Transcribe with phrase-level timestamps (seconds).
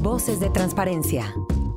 [0.00, 1.34] Voces de Transparencia.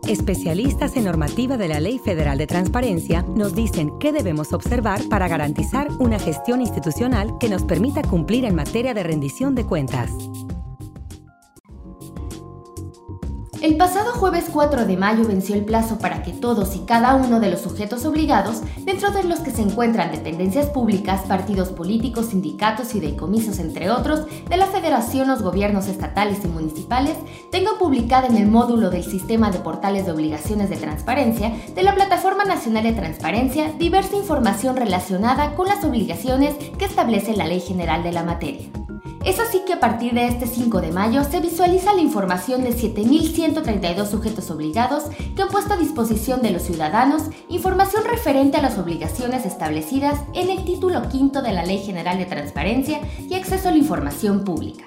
[0.07, 5.27] Especialistas en normativa de la Ley Federal de Transparencia nos dicen qué debemos observar para
[5.27, 10.11] garantizar una gestión institucional que nos permita cumplir en materia de rendición de cuentas.
[13.63, 17.39] El pasado jueves 4 de mayo venció el plazo para que todos y cada uno
[17.39, 22.89] de los sujetos obligados, dentro de los que se encuentran dependencias públicas, partidos políticos, sindicatos,
[22.89, 27.15] y fideicomisos, entre otros, de la Federación, los gobiernos estatales y municipales,
[27.51, 31.95] tengan publicada en el módulo del Sistema de Portales de Obligaciones de Transparencia de la
[31.95, 38.03] Plataforma Nacional de Transparencia diversa información relacionada con las obligaciones que establece la Ley General
[38.03, 38.82] de la materia.
[39.25, 42.71] Es así que a partir de este 5 de mayo se visualiza la información de
[42.75, 48.77] 7.132 sujetos obligados que han puesto a disposición de los ciudadanos información referente a las
[48.77, 53.71] obligaciones establecidas en el título quinto de la Ley General de Transparencia y Acceso a
[53.71, 54.83] la Información Pública.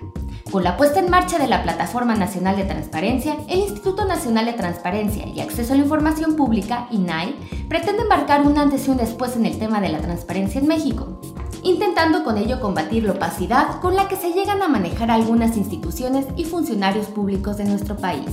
[0.51, 4.53] Con la puesta en marcha de la Plataforma Nacional de Transparencia, el Instituto Nacional de
[4.53, 7.35] Transparencia y Acceso a la Información Pública, INAI,
[7.71, 11.19] pretende embarcar un antes y un después en el tema de la transparencia en México
[11.67, 16.25] intentando con ello combatir la opacidad con la que se llegan a manejar algunas instituciones
[16.37, 18.31] y funcionarios públicos de nuestro país.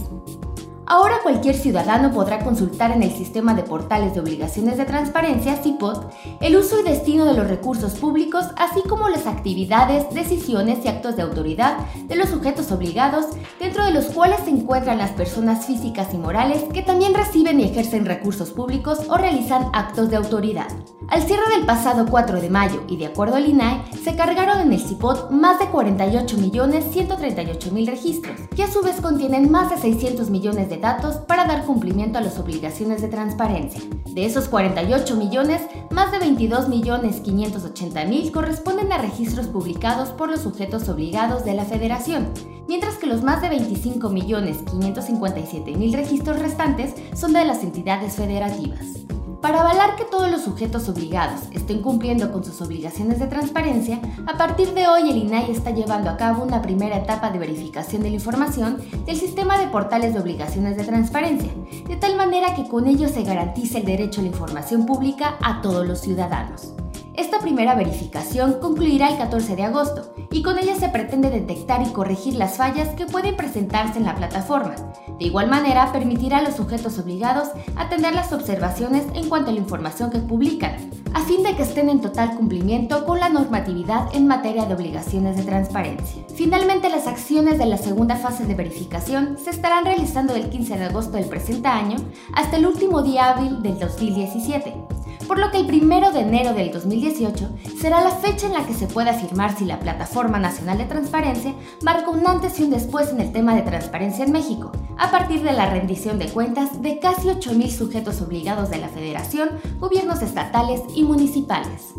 [0.86, 6.12] Ahora cualquier ciudadano podrá consultar en el sistema de portales de obligaciones de transparencia, CIPOT,
[6.42, 11.16] el uso y destino de los recursos públicos, así como las actividades, decisiones y actos
[11.16, 13.28] de autoridad de los sujetos obligados,
[13.62, 17.64] dentro de los cuales se encuentran las personas físicas y morales que también reciben y
[17.64, 20.68] ejercen recursos públicos o realizan actos de autoridad.
[21.08, 24.74] Al cierre del pasado 4 de mayo y de acuerdo al INAE, se cargaron en
[24.74, 30.70] el CIPOT más de 48.138.000 registros, que a su vez contienen más de 600 millones
[30.70, 33.82] de datos para dar cumplimiento a las obligaciones de transparencia.
[34.14, 41.46] De esos 48 millones, más de 22.580.000 corresponden a registros publicados por los sujetos obligados
[41.46, 42.30] de la Federación,
[42.68, 49.04] mientras que los más de 25.557.000 registros restantes son de las entidades federativas.
[49.44, 54.38] Para avalar que todos los sujetos obligados estén cumpliendo con sus obligaciones de transparencia, a
[54.38, 58.10] partir de hoy el INAI está llevando a cabo una primera etapa de verificación de
[58.10, 61.52] la información del sistema de portales de obligaciones de transparencia,
[61.90, 65.62] de tal manera que con ello se garantice el derecho a la información pública a
[65.62, 66.74] todos los ciudadanos.
[67.14, 71.92] Esta primera verificación concluirá el 14 de agosto y con ella se pretende detectar y
[71.92, 74.76] corregir las fallas que pueden presentarse en la plataforma.
[75.20, 79.60] De igual manera, permitirá a los sujetos obligados atender las observaciones en cuanto a la
[79.60, 80.76] información que publican,
[81.14, 85.38] a fin de que estén en total cumplimiento con la normatividad en materia de obligaciones
[85.38, 86.24] de transparencia.
[86.36, 90.86] Finalmente, las acciones de la segunda fase de verificación se estarán realizando del 15 de
[90.86, 91.98] agosto del presente año
[92.34, 94.93] hasta el último día hábil del 2017
[95.28, 98.74] por lo que el primero de enero del 2018 será la fecha en la que
[98.74, 103.10] se pueda afirmar si la Plataforma Nacional de Transparencia marca un antes y un después
[103.10, 107.00] en el tema de transparencia en México, a partir de la rendición de cuentas de
[107.00, 111.94] casi 8.000 sujetos obligados de la Federación, gobiernos estatales y municipales.